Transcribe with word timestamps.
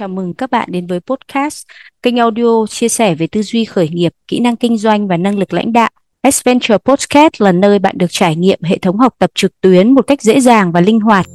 Chào 0.00 0.08
mừng 0.08 0.34
các 0.34 0.50
bạn 0.50 0.68
đến 0.72 0.86
với 0.86 1.00
podcast, 1.00 1.66
kênh 2.02 2.16
audio 2.16 2.66
chia 2.68 2.88
sẻ 2.88 3.14
về 3.14 3.26
tư 3.26 3.42
duy 3.42 3.64
khởi 3.64 3.88
nghiệp, 3.88 4.12
kỹ 4.28 4.40
năng 4.40 4.56
kinh 4.56 4.78
doanh 4.78 5.08
và 5.08 5.16
năng 5.16 5.38
lực 5.38 5.52
lãnh 5.52 5.72
đạo. 5.72 5.90
Adventure 6.22 6.78
Podcast 6.78 7.32
là 7.38 7.52
nơi 7.52 7.78
bạn 7.78 7.98
được 7.98 8.06
trải 8.10 8.36
nghiệm 8.36 8.58
hệ 8.62 8.78
thống 8.78 8.98
học 8.98 9.14
tập 9.18 9.30
trực 9.34 9.60
tuyến 9.60 9.94
một 9.94 10.06
cách 10.06 10.22
dễ 10.22 10.40
dàng 10.40 10.72
và 10.72 10.80
linh 10.80 11.00
hoạt. 11.00 11.26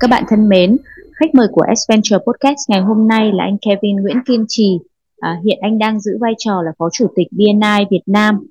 Các 0.00 0.10
bạn 0.10 0.24
thân 0.28 0.48
mến, 0.48 0.76
khách 1.12 1.34
mời 1.34 1.46
của 1.52 1.62
Adventure 1.62 2.18
Podcast 2.18 2.58
ngày 2.68 2.80
hôm 2.80 3.08
nay 3.08 3.32
là 3.34 3.44
anh 3.44 3.56
Kevin 3.62 3.96
Nguyễn 3.96 4.16
Kiên 4.26 4.44
Trì. 4.48 4.78
À, 5.20 5.40
hiện 5.44 5.58
anh 5.62 5.78
đang 5.78 6.00
giữ 6.00 6.12
vai 6.20 6.32
trò 6.38 6.62
là 6.62 6.70
Phó 6.78 6.88
Chủ 6.92 7.06
tịch 7.16 7.26
BNI 7.30 7.84
Việt 7.90 8.02
Nam 8.06 8.46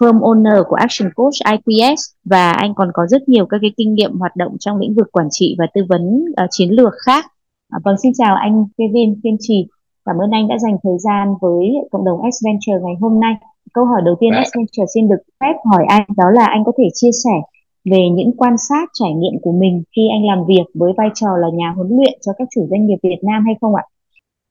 firm 0.00 0.20
owner 0.20 0.64
của 0.68 0.76
Action 0.76 1.10
Coach 1.16 1.34
IQS 1.44 1.96
và 2.24 2.52
anh 2.52 2.74
còn 2.74 2.88
có 2.94 3.06
rất 3.10 3.28
nhiều 3.28 3.46
các 3.46 3.58
cái 3.62 3.70
kinh 3.76 3.94
nghiệm 3.94 4.12
hoạt 4.12 4.36
động 4.36 4.56
trong 4.60 4.78
lĩnh 4.78 4.94
vực 4.94 5.12
quản 5.12 5.26
trị 5.30 5.56
và 5.58 5.66
tư 5.74 5.82
vấn 5.88 6.24
uh, 6.42 6.48
chiến 6.50 6.70
lược 6.70 6.92
khác. 7.06 7.24
À, 7.70 7.78
vâng, 7.84 7.96
xin 8.02 8.12
chào 8.18 8.34
anh 8.34 8.64
Kevin 8.78 9.20
Kiên 9.22 9.36
Trì. 9.40 9.66
Cảm 10.04 10.16
ơn 10.18 10.30
anh 10.30 10.48
đã 10.48 10.58
dành 10.58 10.76
thời 10.82 10.98
gian 10.98 11.28
với 11.40 11.66
cộng 11.90 12.04
đồng 12.04 12.18
S-Venture 12.20 12.84
ngày 12.84 12.94
hôm 13.00 13.20
nay. 13.20 13.34
Câu 13.72 13.84
hỏi 13.84 14.00
đầu 14.04 14.14
tiên 14.20 14.30
S-Venture 14.32 14.86
xin 14.94 15.08
được 15.08 15.22
phép 15.40 15.54
hỏi 15.70 15.84
anh 15.88 16.02
đó 16.16 16.30
là 16.30 16.46
anh 16.46 16.64
có 16.64 16.72
thể 16.78 16.84
chia 16.94 17.10
sẻ 17.24 17.36
về 17.84 18.08
những 18.12 18.32
quan 18.36 18.54
sát 18.68 18.88
trải 18.92 19.12
nghiệm 19.12 19.40
của 19.42 19.52
mình 19.52 19.82
khi 19.96 20.02
anh 20.12 20.26
làm 20.26 20.46
việc 20.48 20.64
với 20.74 20.92
vai 20.96 21.08
trò 21.14 21.28
là 21.40 21.48
nhà 21.54 21.72
huấn 21.76 21.88
luyện 21.88 22.18
cho 22.26 22.32
các 22.38 22.48
chủ 22.54 22.66
doanh 22.70 22.86
nghiệp 22.86 22.98
Việt 23.02 23.20
Nam 23.22 23.44
hay 23.46 23.54
không 23.60 23.74
ạ? 23.74 23.84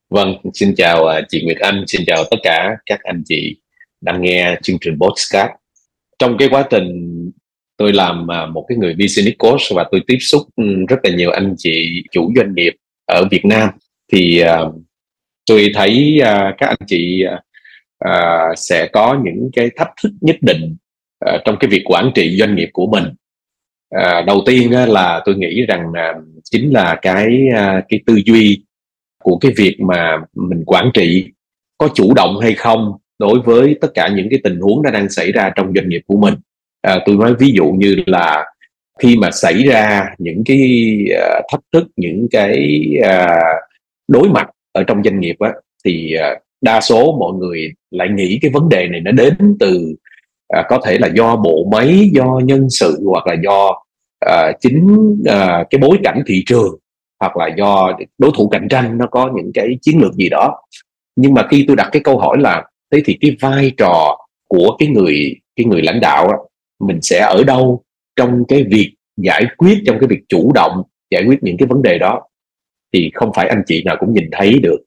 Vâng, 0.10 0.28
xin 0.54 0.74
chào 0.78 1.06
à, 1.06 1.22
chị 1.30 1.42
Nguyệt 1.46 1.58
Anh, 1.58 1.84
xin 1.88 2.02
chào 2.08 2.24
tất 2.32 2.38
cả 2.44 2.78
các 2.86 3.00
anh 3.04 3.24
chị 3.26 3.56
đang 4.02 4.22
nghe 4.22 4.56
chương 4.64 4.78
trình 4.82 4.98
podcast. 5.00 5.52
Trong 6.20 6.38
cái 6.38 6.50
quá 6.52 6.68
trình 6.70 6.92
tôi 7.78 7.94
làm 7.94 8.32
à, 8.32 8.46
một 8.46 8.66
cái 8.68 8.78
người 8.78 8.94
business 8.94 9.38
coach 9.38 9.62
và 9.76 9.86
tôi 9.92 10.02
tiếp 10.08 10.18
xúc 10.20 10.42
ừ, 10.56 10.64
rất 10.88 10.98
là 11.04 11.16
nhiều 11.16 11.32
anh 11.32 11.56
chị 11.58 12.04
chủ 12.12 12.32
doanh 12.36 12.56
nghiệp 12.56 12.74
ở 13.06 13.28
Việt 13.32 13.46
Nam 13.46 13.70
thì 14.12 14.44
uh, 14.44 14.76
tôi 15.46 15.72
thấy 15.74 16.22
uh, 16.22 16.56
các 16.58 16.68
anh 16.68 16.88
chị 16.88 17.24
uh, 18.06 18.58
sẽ 18.58 18.88
có 18.94 19.20
những 19.24 19.50
cái 19.54 19.70
thách 19.76 19.92
thức 20.04 20.12
nhất 20.22 20.36
định 20.42 20.76
uh, 21.26 21.42
trong 21.46 21.56
cái 21.60 21.70
việc 21.70 21.84
quản 21.86 22.12
trị 22.16 22.38
doanh 22.40 22.56
nghiệp 22.56 22.70
của 22.74 22.88
mình. 22.88 23.04
Uh, 23.96 24.26
đầu 24.26 24.44
tiên 24.46 24.72
uh, 24.84 24.90
là 24.90 25.22
tôi 25.26 25.36
nghĩ 25.36 25.66
rằng 25.66 25.88
uh, 25.90 26.24
chính 26.44 26.74
là 26.74 27.00
cái 27.02 27.40
uh, 27.54 27.84
cái 27.90 28.00
tư 28.06 28.22
duy 28.26 28.64
của 29.24 29.38
cái 29.38 29.52
việc 29.58 29.78
mà 29.80 30.18
mình 30.34 30.64
quản 30.66 30.92
trị 30.94 31.26
có 31.78 31.90
chủ 31.96 32.14
động 32.14 32.40
hay 32.40 32.54
không 32.54 32.98
đối 33.20 33.40
với 33.40 33.78
tất 33.82 33.88
cả 33.94 34.08
những 34.08 34.28
cái 34.30 34.40
tình 34.44 34.60
huống 34.60 34.84
đã 34.84 34.92
đang 34.92 35.10
xảy 35.10 35.32
ra 35.32 35.52
trong 35.56 35.74
doanh 35.76 35.90
nghiệp 35.90 36.02
của 36.08 36.18
mình. 36.18 36.34
À, 36.82 37.00
tôi 37.06 37.16
nói 37.16 37.36
ví 37.40 37.52
dụ 37.52 37.66
như 37.66 37.96
là 38.06 38.46
khi 39.00 39.18
mà 39.18 39.32
xảy 39.32 39.64
ra 39.64 40.10
những 40.18 40.44
cái 40.46 40.94
uh, 41.18 41.46
thách 41.52 41.62
thức 41.74 41.88
những 41.96 42.28
cái 42.32 42.86
uh, 43.06 43.70
đối 44.08 44.30
mặt 44.30 44.50
ở 44.72 44.84
trong 44.84 45.04
doanh 45.04 45.20
nghiệp 45.20 45.36
á 45.40 45.54
thì 45.86 46.16
uh, 46.18 46.42
đa 46.62 46.82
số 46.82 47.18
mọi 47.20 47.34
người 47.34 47.72
lại 47.92 48.08
nghĩ 48.10 48.40
cái 48.42 48.52
vấn 48.52 48.70
đề 48.70 48.88
này 48.88 49.00
nó 49.00 49.12
đến 49.12 49.36
từ 49.60 49.96
uh, 50.60 50.66
có 50.70 50.82
thể 50.86 50.98
là 50.98 51.08
do 51.08 51.36
bộ 51.36 51.68
máy 51.72 52.10
do 52.14 52.40
nhân 52.44 52.68
sự 52.70 53.02
hoặc 53.06 53.28
là 53.28 53.36
do 53.44 53.70
uh, 54.26 54.56
chính 54.62 54.88
uh, 55.22 55.68
cái 55.70 55.80
bối 55.82 55.98
cảnh 56.04 56.22
thị 56.28 56.44
trường 56.46 56.76
hoặc 57.20 57.38
là 57.38 57.50
do 57.58 57.98
đối 58.18 58.32
thủ 58.36 58.50
cạnh 58.50 58.68
tranh 58.70 58.98
nó 58.98 59.08
có 59.08 59.32
những 59.36 59.52
cái 59.54 59.78
chiến 59.82 60.02
lược 60.02 60.14
gì 60.14 60.30
đó. 60.30 60.62
Nhưng 61.16 61.34
mà 61.34 61.48
khi 61.50 61.66
tôi 61.68 61.76
đặt 61.76 61.90
cái 61.92 62.02
câu 62.04 62.20
hỏi 62.20 62.38
là 62.40 62.64
thế 62.92 63.02
thì 63.06 63.18
cái 63.22 63.38
vai 63.42 63.72
trò 63.78 64.18
của 64.48 64.76
cái 64.80 64.90
người 64.90 65.36
cái 65.56 65.66
người 65.66 65.82
lãnh 65.82 66.00
đạo 66.00 66.28
đó, 66.28 66.38
mình 66.80 67.02
sẽ 67.02 67.20
ở 67.20 67.44
đâu 67.44 67.84
trong 68.16 68.44
cái 68.48 68.64
việc 68.64 68.96
giải 69.18 69.46
quyết 69.58 69.80
trong 69.86 69.98
cái 70.00 70.08
việc 70.08 70.20
chủ 70.30 70.52
động 70.54 70.84
giải 71.12 71.24
quyết 71.28 71.44
những 71.44 71.58
cái 71.58 71.68
vấn 71.68 71.82
đề 71.82 71.98
đó? 71.98 72.22
Thì 72.94 73.12
không 73.14 73.32
phải 73.36 73.48
anh 73.48 73.62
chị 73.66 73.84
nào 73.84 73.98
cũng 74.00 74.14
nhìn 74.14 74.30
thấy 74.32 74.60
được 74.64 74.80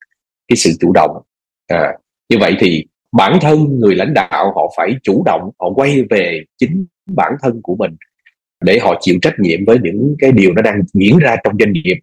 cái 0.49 0.57
sự 0.57 0.71
chủ 0.81 0.93
động. 0.93 1.23
À, 1.67 1.93
như 2.29 2.39
vậy 2.41 2.57
thì 2.59 2.85
bản 3.13 3.39
thân 3.41 3.79
người 3.79 3.95
lãnh 3.95 4.15
đạo 4.15 4.53
họ 4.55 4.73
phải 4.77 4.95
chủ 5.03 5.23
động 5.27 5.51
họ 5.61 5.71
quay 5.75 6.03
về 6.11 6.41
chính 6.59 6.87
bản 7.07 7.33
thân 7.43 7.61
của 7.63 7.77
mình 7.77 7.97
để 8.65 8.79
họ 8.79 8.99
chịu 9.01 9.19
trách 9.23 9.35
nhiệm 9.39 9.65
với 9.65 9.79
những 9.83 10.17
cái 10.19 10.33
điều 10.33 10.53
nó 10.53 10.63
đang 10.63 10.81
diễn 10.93 11.19
ra 11.19 11.37
trong 11.45 11.55
doanh 11.59 11.73
nghiệp. 11.73 11.99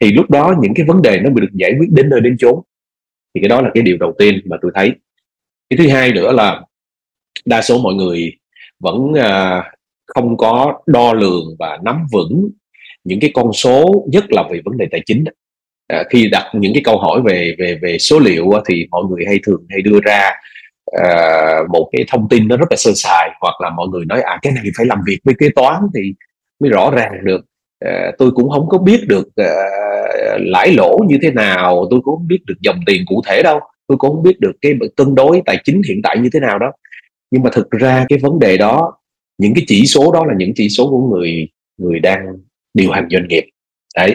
Thì 0.00 0.12
lúc 0.12 0.30
đó 0.30 0.54
những 0.62 0.74
cái 0.74 0.86
vấn 0.86 1.02
đề 1.02 1.20
nó 1.20 1.30
mới 1.30 1.40
được 1.40 1.52
giải 1.52 1.72
quyết 1.78 1.90
đến 1.90 2.08
nơi 2.08 2.20
đến 2.20 2.36
chốn. 2.38 2.60
Thì 3.34 3.40
cái 3.40 3.48
đó 3.48 3.60
là 3.60 3.70
cái 3.74 3.82
điều 3.82 3.96
đầu 3.96 4.14
tiên 4.18 4.40
mà 4.44 4.56
tôi 4.62 4.70
thấy 4.74 4.92
cái 5.70 5.76
thứ 5.78 5.88
hai 5.88 6.12
nữa 6.12 6.32
là 6.32 6.60
đa 7.44 7.62
số 7.62 7.78
mọi 7.78 7.94
người 7.94 8.32
vẫn 8.80 9.14
à, 9.14 9.64
không 10.06 10.36
có 10.36 10.80
đo 10.86 11.12
lường 11.12 11.56
và 11.58 11.78
nắm 11.82 12.06
vững 12.12 12.50
những 13.04 13.20
cái 13.20 13.30
con 13.34 13.52
số 13.52 14.04
nhất 14.08 14.24
là 14.28 14.42
về 14.50 14.60
vấn 14.64 14.76
đề 14.76 14.86
tài 14.90 15.00
chính 15.06 15.24
à, 15.88 16.04
khi 16.10 16.28
đặt 16.28 16.50
những 16.54 16.72
cái 16.74 16.82
câu 16.84 16.98
hỏi 16.98 17.20
về 17.24 17.54
về 17.58 17.78
về 17.82 17.98
số 17.98 18.18
liệu 18.18 18.50
thì 18.68 18.86
mọi 18.90 19.02
người 19.10 19.24
hay 19.26 19.38
thường 19.46 19.66
hay 19.70 19.82
đưa 19.82 20.00
ra 20.04 20.30
à, 20.92 21.58
một 21.72 21.88
cái 21.92 22.06
thông 22.08 22.28
tin 22.28 22.48
nó 22.48 22.56
rất 22.56 22.66
là 22.70 22.76
sơ 22.76 22.90
sài 22.94 23.30
hoặc 23.40 23.60
là 23.60 23.70
mọi 23.70 23.88
người 23.88 24.04
nói 24.04 24.20
à 24.20 24.38
cái 24.42 24.52
này 24.52 24.64
phải 24.76 24.86
làm 24.86 24.98
việc 25.06 25.18
với 25.24 25.34
kế 25.38 25.48
toán 25.56 25.82
thì 25.94 26.00
mới 26.60 26.70
rõ 26.70 26.90
ràng 26.90 27.12
được. 27.24 27.40
À, 27.84 28.12
tôi 28.18 28.30
cũng 28.30 28.50
không 28.50 28.68
có 28.68 28.78
biết 28.78 29.00
được 29.08 29.28
à, 29.36 29.48
lãi 30.38 30.72
lỗ 30.72 30.98
như 31.08 31.18
thế 31.22 31.30
nào 31.30 31.86
tôi 31.90 32.00
cũng 32.04 32.14
không 32.16 32.28
biết 32.28 32.40
được 32.46 32.54
dòng 32.60 32.80
tiền 32.86 33.02
cụ 33.06 33.22
thể 33.26 33.42
đâu 33.42 33.60
tôi 33.86 33.98
cũng 33.98 34.10
không 34.10 34.22
biết 34.22 34.40
được 34.40 34.52
cái 34.60 34.72
cân 34.96 35.14
đối 35.14 35.42
tài 35.46 35.60
chính 35.64 35.82
hiện 35.88 36.00
tại 36.02 36.18
như 36.18 36.28
thế 36.32 36.40
nào 36.40 36.58
đó. 36.58 36.72
Nhưng 37.30 37.42
mà 37.42 37.50
thực 37.52 37.70
ra 37.70 38.06
cái 38.08 38.18
vấn 38.22 38.38
đề 38.38 38.56
đó, 38.56 38.92
những 39.38 39.54
cái 39.54 39.64
chỉ 39.66 39.86
số 39.86 40.12
đó 40.12 40.24
là 40.26 40.34
những 40.38 40.52
chỉ 40.54 40.68
số 40.68 40.90
của 40.90 41.08
người 41.08 41.48
người 41.76 42.00
đang 42.00 42.26
điều 42.74 42.90
hành 42.90 43.08
doanh 43.10 43.28
nghiệp. 43.28 43.44
Đấy. 43.96 44.14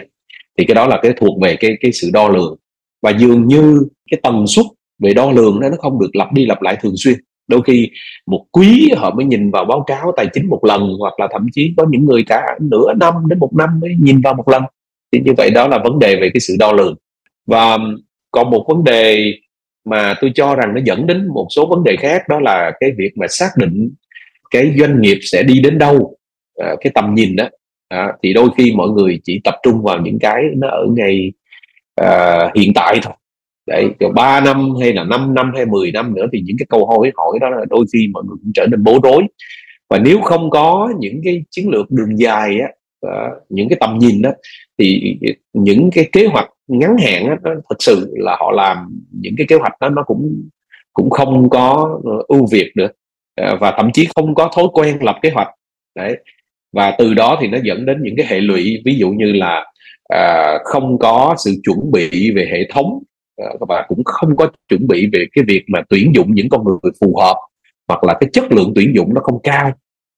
Thì 0.58 0.64
cái 0.64 0.74
đó 0.74 0.86
là 0.86 0.98
cái 1.02 1.12
thuộc 1.16 1.40
về 1.42 1.56
cái 1.56 1.76
cái 1.80 1.92
sự 1.92 2.10
đo 2.12 2.28
lường. 2.28 2.56
Và 3.02 3.10
dường 3.10 3.46
như 3.46 3.88
cái 4.10 4.20
tần 4.22 4.46
suất 4.46 4.66
về 4.98 5.14
đo 5.14 5.30
lường 5.30 5.60
đó 5.60 5.68
nó 5.68 5.76
không 5.78 6.00
được 6.00 6.16
lặp 6.16 6.32
đi 6.32 6.46
lặp 6.46 6.62
lại 6.62 6.76
thường 6.80 6.94
xuyên. 6.96 7.14
Đôi 7.46 7.62
khi 7.66 7.90
một 8.26 8.46
quý 8.50 8.90
họ 8.96 9.14
mới 9.14 9.26
nhìn 9.26 9.50
vào 9.50 9.64
báo 9.64 9.84
cáo 9.86 10.12
tài 10.16 10.26
chính 10.32 10.48
một 10.48 10.64
lần, 10.64 10.96
hoặc 10.98 11.20
là 11.20 11.28
thậm 11.32 11.46
chí 11.52 11.74
có 11.76 11.86
những 11.90 12.04
người 12.04 12.24
cả 12.26 12.42
nửa 12.60 12.94
năm 13.00 13.14
đến 13.28 13.38
một 13.38 13.50
năm 13.56 13.80
mới 13.80 13.90
nhìn 14.00 14.20
vào 14.20 14.34
một 14.34 14.48
lần. 14.48 14.62
Thì 15.12 15.20
như 15.20 15.32
vậy 15.36 15.50
đó 15.50 15.68
là 15.68 15.78
vấn 15.84 15.98
đề 15.98 16.16
về 16.16 16.30
cái 16.34 16.40
sự 16.40 16.56
đo 16.58 16.72
lường. 16.72 16.94
Và 17.46 17.78
còn 18.30 18.50
một 18.50 18.64
vấn 18.68 18.84
đề 18.84 19.32
mà 19.84 20.14
tôi 20.20 20.32
cho 20.34 20.54
rằng 20.54 20.74
nó 20.74 20.80
dẫn 20.84 21.06
đến 21.06 21.28
một 21.28 21.46
số 21.50 21.66
vấn 21.66 21.84
đề 21.84 21.96
khác 21.96 22.22
đó 22.28 22.40
là 22.40 22.72
cái 22.80 22.90
việc 22.98 23.10
mà 23.16 23.26
xác 23.28 23.50
định 23.56 23.94
cái 24.50 24.74
doanh 24.78 25.00
nghiệp 25.00 25.18
sẽ 25.22 25.42
đi 25.42 25.60
đến 25.60 25.78
đâu 25.78 26.16
à, 26.58 26.74
cái 26.80 26.92
tầm 26.94 27.14
nhìn 27.14 27.36
đó. 27.36 27.48
À, 27.88 28.12
thì 28.22 28.32
đôi 28.32 28.48
khi 28.56 28.72
mọi 28.76 28.88
người 28.88 29.20
chỉ 29.24 29.40
tập 29.44 29.54
trung 29.62 29.82
vào 29.82 30.00
những 30.00 30.18
cái 30.18 30.44
nó 30.56 30.68
ở 30.68 30.86
ngay 30.96 31.32
à, 31.94 32.38
hiện 32.54 32.72
tại 32.74 32.98
thôi. 33.02 33.14
Đấy 33.66 33.90
ba 34.14 34.40
năm 34.40 34.74
hay 34.80 34.92
là 34.92 35.04
5 35.04 35.34
năm 35.34 35.52
hay 35.56 35.66
10 35.66 35.92
năm 35.92 36.14
nữa 36.14 36.26
thì 36.32 36.40
những 36.44 36.56
cái 36.58 36.66
câu 36.68 36.86
hỏi 36.86 37.12
hỏi 37.16 37.38
đó 37.40 37.50
là 37.50 37.64
đôi 37.70 37.84
khi 37.92 38.08
mọi 38.12 38.24
người 38.24 38.36
cũng 38.42 38.52
trở 38.54 38.66
nên 38.70 38.84
bối 38.84 38.98
rối. 39.02 39.22
Và 39.90 39.98
nếu 39.98 40.20
không 40.20 40.50
có 40.50 40.92
những 40.98 41.20
cái 41.24 41.44
chiến 41.50 41.68
lược 41.68 41.90
đường 41.90 42.18
dài 42.18 42.58
á 42.60 42.68
uh, 43.06 43.42
những 43.48 43.68
cái 43.68 43.78
tầm 43.80 43.98
nhìn 43.98 44.22
đó 44.22 44.30
thì 44.78 45.18
những 45.52 45.90
cái 45.92 46.08
kế 46.12 46.26
hoạch 46.26 46.50
ngắn 46.68 46.96
hạn 46.98 47.28
đó, 47.28 47.34
nó 47.44 47.50
thật 47.68 47.76
sự 47.78 48.14
là 48.16 48.36
họ 48.40 48.52
làm 48.52 49.00
những 49.10 49.34
cái 49.36 49.46
kế 49.46 49.56
hoạch 49.56 49.80
đó 49.80 49.88
nó 49.88 50.02
cũng 50.02 50.48
cũng 50.92 51.10
không 51.10 51.50
có 51.50 51.98
ưu 52.28 52.46
việt 52.50 52.72
được. 52.74 52.92
Uh, 53.42 53.60
và 53.60 53.74
thậm 53.76 53.92
chí 53.92 54.08
không 54.14 54.34
có 54.34 54.50
thói 54.56 54.64
quen 54.72 54.98
lập 55.00 55.16
kế 55.22 55.30
hoạch. 55.30 55.48
Đấy. 55.96 56.16
Và 56.72 56.94
từ 56.98 57.14
đó 57.14 57.38
thì 57.40 57.48
nó 57.48 57.58
dẫn 57.62 57.86
đến 57.86 58.02
những 58.02 58.14
cái 58.16 58.26
hệ 58.28 58.40
lụy 58.40 58.82
ví 58.84 58.94
dụ 58.98 59.10
như 59.10 59.32
là 59.32 59.64
à, 60.08 60.58
không 60.64 60.98
có 60.98 61.34
sự 61.44 61.50
chuẩn 61.62 61.90
bị 61.92 62.32
về 62.34 62.48
hệ 62.52 62.68
thống 62.70 63.02
à, 63.36 63.46
và 63.68 63.84
cũng 63.88 64.04
không 64.04 64.36
có 64.36 64.50
chuẩn 64.68 64.86
bị 64.86 65.08
về 65.12 65.26
cái 65.32 65.44
việc 65.48 65.64
mà 65.68 65.82
tuyển 65.88 66.12
dụng 66.14 66.34
những 66.34 66.48
con 66.48 66.64
người 66.64 66.92
phù 67.00 67.16
hợp 67.16 67.36
hoặc 67.88 68.04
là 68.04 68.14
cái 68.20 68.30
chất 68.32 68.52
lượng 68.52 68.72
tuyển 68.74 68.94
dụng 68.94 69.14
nó 69.14 69.20
không 69.20 69.42
cao. 69.42 69.72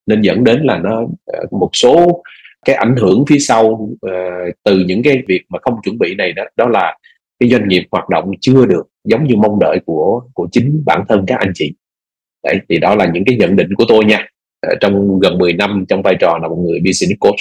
Nên 0.06 0.20
dẫn 0.20 0.44
đến 0.44 0.60
là 0.62 0.78
nó 0.78 1.02
à, 1.26 1.40
một 1.50 1.70
số 1.72 2.22
cái 2.64 2.76
ảnh 2.76 2.96
hưởng 2.96 3.24
phía 3.28 3.38
sau 3.38 3.66
uh, 3.66 4.54
từ 4.64 4.84
những 4.86 5.02
cái 5.02 5.22
việc 5.28 5.42
mà 5.48 5.58
không 5.62 5.74
chuẩn 5.84 5.98
bị 5.98 6.14
này 6.14 6.32
đó 6.32 6.42
đó 6.56 6.68
là 6.68 6.98
cái 7.40 7.50
doanh 7.50 7.68
nghiệp 7.68 7.82
hoạt 7.90 8.08
động 8.08 8.30
chưa 8.40 8.66
được 8.66 8.82
giống 9.04 9.24
như 9.24 9.36
mong 9.36 9.58
đợi 9.60 9.78
của 9.86 10.22
của 10.34 10.48
chính 10.52 10.82
bản 10.86 11.04
thân 11.08 11.24
các 11.26 11.38
anh 11.38 11.52
chị. 11.54 11.72
Đấy 12.44 12.60
thì 12.68 12.78
đó 12.78 12.94
là 12.94 13.06
những 13.14 13.24
cái 13.26 13.36
nhận 13.36 13.56
định 13.56 13.68
của 13.76 13.84
tôi 13.88 14.04
nha. 14.04 14.26
Uh, 14.66 14.78
trong 14.80 15.20
gần 15.20 15.38
10 15.38 15.52
năm 15.52 15.84
trong 15.88 16.02
vai 16.02 16.16
trò 16.20 16.38
là 16.42 16.48
một 16.48 16.56
người 16.56 16.80
business 16.84 17.20
coach. 17.20 17.40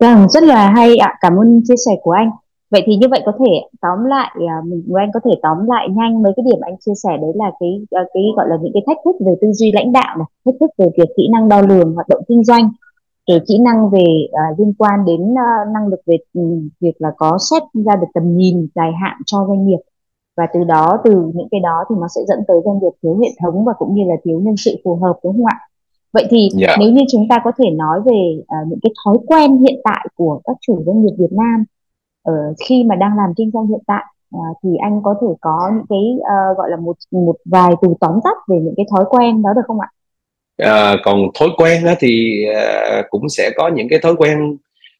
Vâng 0.00 0.28
rất 0.28 0.42
là 0.42 0.70
hay 0.70 0.96
ạ. 0.96 1.14
Cảm 1.20 1.32
ơn 1.36 1.62
chia 1.64 1.74
sẻ 1.86 1.92
của 2.02 2.12
anh. 2.12 2.30
Vậy 2.70 2.82
thì 2.86 2.96
như 2.96 3.08
vậy 3.08 3.22
có 3.26 3.32
thể 3.38 3.52
tóm 3.80 4.04
lại 4.04 4.30
ờ, 4.34 4.54
mình 4.64 4.82
của 4.88 4.96
anh 4.96 5.10
có 5.14 5.20
thể 5.24 5.30
tóm 5.42 5.56
lại 5.68 5.88
nhanh 5.88 6.22
mấy 6.22 6.32
cái 6.36 6.44
điểm 6.50 6.60
anh 6.60 6.74
chia 6.80 6.92
sẻ. 7.02 7.10
Đấy 7.20 7.30
là 7.34 7.50
cái 7.60 7.70
cái 7.90 8.22
gọi 8.36 8.46
là 8.48 8.56
những 8.62 8.72
cái 8.74 8.82
thách 8.86 8.96
thức 9.04 9.16
về 9.26 9.32
tư 9.40 9.52
duy 9.52 9.72
lãnh 9.72 9.92
đạo 9.92 10.16
này 10.18 10.26
thách 10.44 10.54
thức 10.60 10.70
về 10.78 10.86
việc 10.98 11.08
kỹ 11.16 11.28
năng 11.32 11.48
đo 11.48 11.60
lường 11.60 11.92
hoạt 11.94 12.08
động 12.08 12.22
kinh 12.28 12.44
doanh 12.44 12.70
rồi 13.30 13.40
kỹ 13.48 13.58
năng 13.58 13.90
về 13.90 14.04
uh, 14.26 14.58
liên 14.58 14.74
quan 14.78 15.04
đến 15.04 15.20
uh, 15.32 15.72
năng 15.74 15.86
lực 15.88 16.00
về 16.06 16.16
um, 16.34 16.68
việc 16.80 16.94
là 16.98 17.08
có 17.16 17.38
xét 17.50 17.62
ra 17.86 17.96
được 17.96 18.06
tầm 18.14 18.36
nhìn 18.36 18.68
dài 18.74 18.92
hạn 19.02 19.16
cho 19.26 19.44
doanh 19.48 19.66
nghiệp 19.66 19.78
và 20.36 20.46
từ 20.54 20.64
đó 20.64 20.98
từ 21.04 21.10
những 21.34 21.48
cái 21.50 21.60
đó 21.60 21.84
thì 21.88 21.94
nó 22.00 22.08
sẽ 22.08 22.20
dẫn 22.28 22.38
tới 22.48 22.56
doanh 22.64 22.78
nghiệp 22.78 22.92
thiếu 23.02 23.18
hệ 23.22 23.28
thống 23.42 23.64
và 23.64 23.72
cũng 23.78 23.94
như 23.94 24.02
là 24.04 24.14
thiếu 24.24 24.40
nhân 24.40 24.56
sự 24.56 24.76
phù 24.84 24.96
hợp 24.96 25.18
đúng 25.24 25.32
không 25.32 25.46
ạ 25.46 25.58
vậy 26.12 26.26
thì 26.30 26.38
yeah. 26.38 26.52
Dạ. 26.68 26.76
nếu 26.80 26.90
như 26.90 27.00
chúng 27.12 27.26
ta 27.28 27.40
có 27.44 27.52
thể 27.58 27.70
nói 27.70 28.00
về 28.00 28.40
uh, 28.40 28.68
những 28.68 28.78
cái 28.82 28.92
thói 29.04 29.16
quen 29.26 29.58
hiện 29.58 29.80
tại 29.84 30.06
của 30.14 30.40
các 30.44 30.56
chủ 30.60 30.82
doanh 30.86 31.02
nghiệp 31.02 31.14
Việt 31.18 31.32
Nam 31.32 31.64
uh, 32.30 32.56
khi 32.68 32.84
mà 32.84 32.96
đang 32.96 33.16
làm 33.16 33.34
kinh 33.36 33.50
doanh 33.50 33.66
hiện 33.66 33.80
tại 33.86 34.04
uh, 34.36 34.56
thì 34.62 34.76
anh 34.76 35.02
có 35.02 35.14
thể 35.20 35.28
có 35.40 35.70
những 35.74 35.86
cái 35.88 36.16
uh, 36.18 36.58
gọi 36.58 36.70
là 36.70 36.76
một 36.76 36.96
một 37.10 37.36
vài 37.44 37.72
từ 37.82 37.94
tóm 38.00 38.20
tắt 38.24 38.36
về 38.48 38.60
những 38.60 38.74
cái 38.76 38.86
thói 38.90 39.04
quen 39.10 39.42
đó 39.42 39.50
được 39.56 39.62
không 39.66 39.80
ạ? 39.80 39.88
À, 40.60 40.96
còn 41.02 41.26
thói 41.38 41.48
quen 41.56 41.86
á, 41.86 41.94
thì 42.00 42.44
à, 42.54 43.02
cũng 43.10 43.28
sẽ 43.28 43.50
có 43.56 43.68
những 43.68 43.88
cái 43.88 43.98
thói 43.98 44.14
quen 44.16 44.56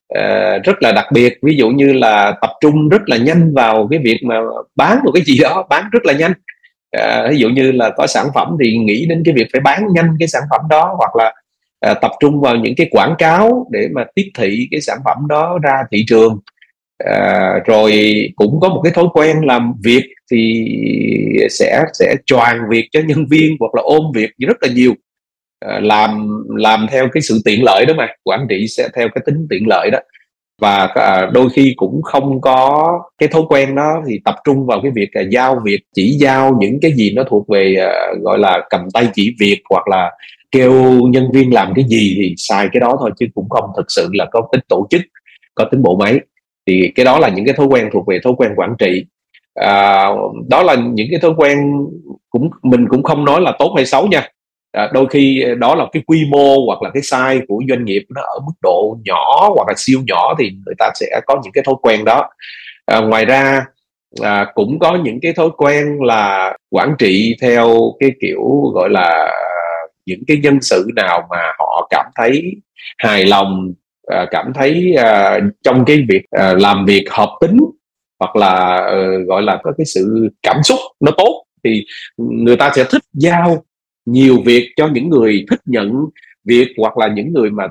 à, 0.09 0.59
rất 0.65 0.83
là 0.83 0.93
đặc 0.93 1.07
biệt. 1.12 1.39
Ví 1.43 1.57
dụ 1.57 1.69
như 1.69 1.93
là 1.93 2.35
tập 2.41 2.51
trung 2.61 2.89
rất 2.89 3.03
là 3.07 3.17
nhanh 3.17 3.55
vào 3.55 3.89
cái 3.91 4.01
việc 4.05 4.21
mà 4.23 4.41
bán 4.77 4.99
một 5.05 5.11
cái 5.15 5.23
gì 5.25 5.39
đó 5.39 5.67
bán 5.71 5.85
rất 5.93 6.07
là 6.07 6.12
nhanh. 6.12 6.33
À, 6.91 7.27
ví 7.31 7.37
dụ 7.37 7.49
như 7.49 7.73
là 7.73 7.91
có 7.97 8.07
sản 8.07 8.27
phẩm 8.35 8.57
thì 8.65 8.77
nghĩ 8.77 9.07
đến 9.07 9.23
cái 9.25 9.35
việc 9.35 9.47
phải 9.53 9.61
bán 9.61 9.87
nhanh 9.95 10.17
cái 10.19 10.29
sản 10.29 10.43
phẩm 10.51 10.61
đó 10.71 10.95
hoặc 10.99 11.17
là 11.17 11.35
à, 11.81 11.95
tập 11.95 12.11
trung 12.21 12.41
vào 12.41 12.57
những 12.57 12.75
cái 12.77 12.89
quảng 12.91 13.15
cáo 13.19 13.67
để 13.71 13.89
mà 13.93 14.05
tiếp 14.15 14.31
thị 14.39 14.69
cái 14.71 14.81
sản 14.81 14.99
phẩm 15.05 15.17
đó 15.29 15.59
ra 15.62 15.83
thị 15.91 16.05
trường. 16.09 16.39
À, 17.05 17.55
rồi 17.67 17.93
cũng 18.37 18.61
có 18.61 18.69
một 18.69 18.81
cái 18.85 18.93
thói 18.93 19.05
quen 19.15 19.37
làm 19.45 19.75
việc 19.85 20.05
thì 20.33 20.67
sẽ 21.51 21.85
sẽ 21.93 22.17
choàng 22.27 22.59
việc 22.71 22.89
cho 22.91 23.01
nhân 23.07 23.27
viên 23.27 23.57
hoặc 23.61 23.75
là 23.75 23.83
ôm 23.83 24.03
việc 24.15 24.31
rất 24.39 24.57
là 24.61 24.69
nhiều. 24.75 24.95
Ờ, 25.61 25.81
làm 25.81 26.29
làm 26.57 26.87
theo 26.91 27.09
cái 27.12 27.21
sự 27.21 27.41
tiện 27.45 27.65
lợi 27.65 27.87
đó 27.87 27.95
mà. 27.97 28.09
Quản 28.25 28.47
trị 28.49 28.67
sẽ 28.69 28.89
theo 28.97 29.09
cái 29.15 29.23
tính 29.27 29.47
tiện 29.51 29.62
lợi 29.69 29.91
đó. 29.93 29.99
Và 30.61 30.87
à, 30.95 31.31
đôi 31.33 31.49
khi 31.53 31.75
cũng 31.77 32.03
không 32.03 32.41
có 32.41 32.89
cái 33.19 33.29
thói 33.29 33.43
quen 33.49 33.75
đó 33.75 34.03
thì 34.09 34.21
tập 34.25 34.35
trung 34.45 34.67
vào 34.67 34.81
cái 34.83 34.91
việc 34.95 35.09
là 35.12 35.23
giao 35.31 35.61
việc 35.65 35.81
chỉ 35.95 36.17
giao 36.21 36.57
những 36.61 36.79
cái 36.83 36.93
gì 36.93 37.12
nó 37.17 37.25
thuộc 37.25 37.49
về 37.49 37.75
à, 37.81 37.91
gọi 38.23 38.39
là 38.39 38.67
cầm 38.71 38.81
tay 38.95 39.09
chỉ 39.15 39.35
việc 39.41 39.61
hoặc 39.71 39.89
là 39.89 40.11
kêu 40.53 40.73
nhân 41.09 41.31
viên 41.33 41.55
làm 41.55 41.73
cái 41.75 41.85
gì 41.89 42.15
thì 42.17 42.35
xài 42.37 42.69
cái 42.73 42.81
đó 42.81 42.97
thôi 43.01 43.11
chứ 43.19 43.27
cũng 43.35 43.49
không 43.49 43.71
thực 43.77 43.87
sự 43.89 44.09
là 44.12 44.27
có 44.33 44.49
tính 44.53 44.61
tổ 44.69 44.87
chức 44.91 45.01
có 45.55 45.65
tính 45.65 45.83
bộ 45.83 45.97
máy. 45.97 46.21
Thì 46.67 46.93
cái 46.95 47.05
đó 47.05 47.19
là 47.19 47.29
những 47.29 47.45
cái 47.45 47.55
thói 47.55 47.67
quen 47.67 47.89
thuộc 47.93 48.07
về 48.07 48.19
thói 48.25 48.33
quen 48.37 48.53
quản 48.57 48.75
trị. 48.79 49.05
À, 49.55 50.09
đó 50.49 50.62
là 50.62 50.75
những 50.75 51.07
cái 51.11 51.21
thói 51.21 51.33
quen 51.37 51.59
cũng 52.31 52.51
mình 52.62 52.89
cũng 52.89 53.03
không 53.03 53.25
nói 53.25 53.41
là 53.41 53.53
tốt 53.59 53.73
hay 53.77 53.87
xấu 53.87 54.07
nha 54.07 54.29
à, 54.72 54.90
đôi 54.93 55.06
khi 55.11 55.43
ờ, 55.43 55.55
đó 55.55 55.75
là 55.75 55.87
cái 55.93 56.02
quy 56.06 56.25
mô 56.31 56.67
hoặc 56.67 56.82
là 56.82 56.90
cái 56.94 57.02
size 57.02 57.40
của 57.49 57.62
doanh 57.69 57.84
nghiệp 57.84 58.02
nó 58.08 58.22
ở 58.22 58.40
mức 58.46 58.52
độ 58.62 58.99
nhỏ 59.05 59.50
hoặc 59.55 59.69
là 59.69 59.75
siêu 59.76 60.00
nhỏ 60.06 60.34
thì 60.38 60.50
người 60.67 60.75
ta 60.78 60.90
sẽ 60.94 61.20
có 61.26 61.40
những 61.43 61.52
cái 61.52 61.64
thói 61.64 61.75
quen 61.82 62.05
đó. 62.05 62.28
À, 62.87 63.00
ngoài 63.00 63.25
ra 63.25 63.64
à, 64.22 64.46
cũng 64.55 64.78
có 64.78 64.99
những 65.05 65.19
cái 65.22 65.32
thói 65.32 65.50
quen 65.56 65.99
là 66.00 66.56
quản 66.70 66.94
trị 66.99 67.37
theo 67.40 67.94
cái 68.00 68.11
kiểu 68.20 68.70
gọi 68.75 68.90
là 68.90 69.32
những 70.06 70.20
cái 70.26 70.37
nhân 70.37 70.58
sự 70.61 70.90
nào 70.96 71.26
mà 71.31 71.52
họ 71.58 71.87
cảm 71.90 72.06
thấy 72.16 72.56
hài 72.99 73.26
lòng 73.26 73.73
à, 74.06 74.26
cảm 74.31 74.52
thấy 74.55 74.94
à, 74.94 75.40
trong 75.62 75.84
cái 75.84 76.05
việc 76.08 76.23
à, 76.31 76.55
làm 76.55 76.84
việc 76.87 77.05
hợp 77.11 77.31
tính 77.40 77.58
hoặc 78.20 78.37
là 78.37 78.76
uh, 78.76 79.28
gọi 79.28 79.43
là 79.43 79.58
có 79.62 79.73
cái 79.78 79.84
sự 79.87 80.28
cảm 80.43 80.62
xúc 80.62 80.78
nó 81.00 81.12
tốt 81.16 81.44
thì 81.64 81.84
người 82.16 82.56
ta 82.56 82.73
sẽ 82.75 82.84
thích 82.90 83.02
giao 83.12 83.64
nhiều 84.12 84.39
việc 84.45 84.73
cho 84.77 84.89
những 84.89 85.09
người 85.09 85.45
thích 85.51 85.61
nhận 85.67 85.93
việc 86.45 86.69
hoặc 86.79 86.99
là 86.99 87.09
những 87.09 87.33
người 87.33 87.51
mà 87.51 87.69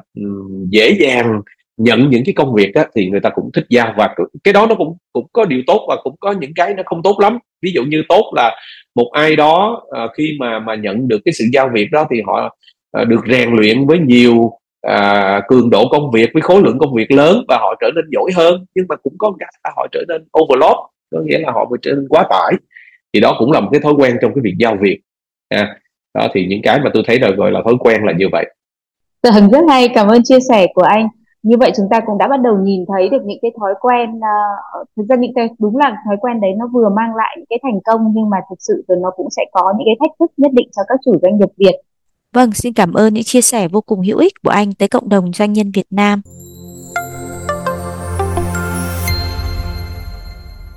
dễ 0.69 0.97
dàng 0.99 1.41
nhận 1.77 2.09
những 2.09 2.23
cái 2.25 2.33
công 2.33 2.53
việc 2.53 2.75
á, 2.75 2.85
thì 2.95 3.09
người 3.09 3.19
ta 3.19 3.29
cũng 3.29 3.51
thích 3.53 3.65
giao 3.69 3.93
và 3.97 4.15
cái 4.43 4.53
đó 4.53 4.67
nó 4.69 4.75
cũng 4.75 4.97
cũng 5.13 5.27
có 5.33 5.45
điều 5.45 5.61
tốt 5.67 5.85
và 5.89 5.95
cũng 6.03 6.15
có 6.19 6.31
những 6.31 6.53
cái 6.55 6.73
nó 6.73 6.83
không 6.85 7.03
tốt 7.03 7.19
lắm. 7.19 7.37
Ví 7.61 7.71
dụ 7.71 7.83
như 7.83 8.03
tốt 8.09 8.33
là 8.35 8.55
một 8.95 9.11
ai 9.13 9.35
đó 9.35 9.83
à, 9.91 10.07
khi 10.17 10.37
mà 10.39 10.59
mà 10.59 10.75
nhận 10.75 11.07
được 11.07 11.19
cái 11.25 11.33
sự 11.33 11.45
giao 11.53 11.69
việc 11.73 11.87
đó 11.91 12.07
thì 12.11 12.21
họ 12.25 12.57
à, 12.91 13.03
được 13.03 13.21
rèn 13.31 13.55
luyện 13.55 13.87
với 13.87 13.99
nhiều 13.99 14.51
à, 14.81 15.41
cường 15.47 15.69
độ 15.69 15.87
công 15.91 16.11
việc 16.11 16.29
với 16.33 16.41
khối 16.41 16.61
lượng 16.61 16.79
công 16.79 16.93
việc 16.93 17.11
lớn 17.11 17.43
và 17.47 17.57
họ 17.57 17.75
trở 17.81 17.89
nên 17.95 18.05
giỏi 18.11 18.31
hơn. 18.35 18.65
Nhưng 18.75 18.85
mà 18.89 18.95
cũng 18.95 19.13
có 19.17 19.33
cái 19.39 19.73
họ 19.75 19.87
trở 19.91 20.03
nên 20.07 20.25
overload 20.39 20.77
có 21.11 21.21
nghĩa 21.25 21.39
là 21.39 21.51
họ 21.51 21.65
bị 21.65 21.77
trở 21.81 21.91
nên 21.91 22.07
quá 22.09 22.25
tải. 22.29 22.53
Thì 23.13 23.19
đó 23.19 23.35
cũng 23.39 23.51
là 23.51 23.59
một 23.59 23.69
cái 23.71 23.81
thói 23.81 23.93
quen 23.93 24.17
trong 24.21 24.31
cái 24.35 24.41
việc 24.43 24.55
giao 24.59 24.77
việc. 24.81 24.99
À, 25.49 25.77
đó 26.19 26.27
thì 26.33 26.45
những 26.49 26.61
cái 26.63 26.79
mà 26.83 26.89
tôi 26.93 27.03
thấy 27.07 27.19
là 27.19 27.29
gọi 27.37 27.51
là 27.51 27.61
thói 27.65 27.73
quen 27.79 28.03
là 28.03 28.13
như 28.17 28.25
vậy 28.31 28.45
Vâng, 29.23 29.49
rất 29.49 29.61
hay, 29.69 29.89
cảm 29.89 30.07
ơn 30.07 30.23
chia 30.23 30.39
sẻ 30.49 30.67
của 30.73 30.81
anh. 30.81 31.07
Như 31.43 31.57
vậy 31.59 31.71
chúng 31.77 31.85
ta 31.91 31.99
cũng 32.05 32.17
đã 32.17 32.27
bắt 32.27 32.41
đầu 32.41 32.57
nhìn 32.57 32.85
thấy 32.87 33.09
được 33.09 33.21
những 33.25 33.37
cái 33.41 33.51
thói 33.59 33.73
quen, 33.81 34.09
uh, 34.17 34.87
thực 34.97 35.03
ra 35.09 35.15
những 35.15 35.31
cái 35.35 35.49
đúng 35.59 35.77
là 35.77 35.95
thói 36.05 36.17
quen 36.21 36.41
đấy 36.41 36.51
nó 36.57 36.67
vừa 36.73 36.89
mang 36.89 37.15
lại 37.15 37.35
những 37.37 37.45
cái 37.49 37.59
thành 37.63 37.79
công 37.85 38.01
nhưng 38.15 38.29
mà 38.29 38.37
thực 38.49 38.55
sự 38.59 38.83
rồi 38.87 38.97
nó 39.01 39.11
cũng 39.15 39.27
sẽ 39.29 39.43
có 39.51 39.73
những 39.77 39.85
cái 39.85 39.95
thách 39.99 40.15
thức 40.19 40.31
nhất 40.37 40.51
định 40.53 40.69
cho 40.75 40.81
các 40.87 40.99
chủ 41.05 41.19
doanh 41.21 41.39
nghiệp 41.39 41.49
Việt. 41.57 41.75
Vâng, 42.33 42.51
xin 42.51 42.73
cảm 42.73 42.93
ơn 42.93 43.13
những 43.13 43.23
chia 43.23 43.41
sẻ 43.41 43.67
vô 43.67 43.81
cùng 43.81 44.01
hữu 44.01 44.17
ích 44.17 44.33
của 44.43 44.49
anh 44.49 44.73
tới 44.73 44.87
cộng 44.87 45.09
đồng 45.09 45.33
doanh 45.33 45.53
nhân 45.53 45.71
Việt 45.71 45.87
Nam. 45.89 46.21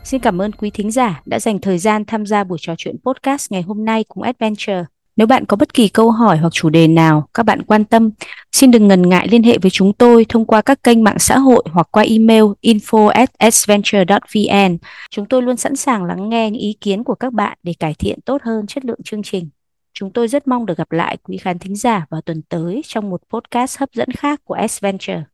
Xin 0.05 0.21
cảm 0.21 0.43
ơn 0.43 0.53
quý 0.53 0.71
thính 0.71 0.91
giả 0.91 1.23
đã 1.27 1.39
dành 1.39 1.61
thời 1.61 1.79
gian 1.79 2.05
tham 2.05 2.27
gia 2.27 2.45
buổi 2.45 2.59
trò 2.61 2.75
chuyện 2.79 2.97
podcast 3.05 3.53
ngày 3.53 3.63
hôm 3.63 3.85
nay 3.85 4.05
cùng 4.09 4.23
Adventure. 4.23 4.85
Nếu 5.17 5.27
bạn 5.27 5.47
có 5.47 5.57
bất 5.57 5.75
kỳ 5.75 5.89
câu 5.89 6.11
hỏi 6.11 6.39
hoặc 6.39 6.53
chủ 6.53 6.69
đề 6.69 6.89
nào 6.89 7.29
các 7.35 7.43
bạn 7.43 7.63
quan 7.63 7.85
tâm, 7.85 8.11
xin 8.53 8.71
đừng 8.71 8.89
ngần 8.89 9.09
ngại 9.09 9.29
liên 9.29 9.43
hệ 9.43 9.59
với 9.59 9.71
chúng 9.71 9.93
tôi 9.93 10.27
thông 10.29 10.47
qua 10.47 10.63
các 10.63 10.83
kênh 10.83 11.05
mạng 11.05 11.19
xã 11.19 11.39
hội 11.39 11.65
hoặc 11.73 11.89
qua 11.91 12.03
email 12.03 12.45
info@sventure.vn. 12.63 14.79
Chúng 15.11 15.27
tôi 15.27 15.43
luôn 15.43 15.57
sẵn 15.57 15.77
sàng 15.77 16.05
lắng 16.05 16.29
nghe 16.29 16.51
những 16.51 16.61
ý 16.61 16.77
kiến 16.81 17.05
của 17.05 17.15
các 17.15 17.33
bạn 17.33 17.59
để 17.63 17.75
cải 17.79 17.95
thiện 17.95 18.21
tốt 18.21 18.43
hơn 18.45 18.67
chất 18.67 18.85
lượng 18.85 19.01
chương 19.05 19.23
trình. 19.23 19.49
Chúng 19.95 20.13
tôi 20.13 20.29
rất 20.29 20.49
mong 20.49 20.67
được 20.67 20.79
gặp 20.79 20.93
lại 20.93 21.17
quý 21.23 21.37
khán 21.37 21.59
thính 21.59 21.77
giả 21.77 22.07
vào 22.11 22.21
tuần 22.21 22.43
tới 22.49 22.83
trong 22.87 23.11
một 23.11 23.21
podcast 23.31 23.79
hấp 23.79 23.89
dẫn 23.95 24.11
khác 24.11 24.41
của 24.45 24.57
S 24.69 24.81
Venture. 24.81 25.25